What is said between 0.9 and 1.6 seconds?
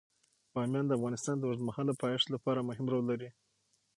افغانستان د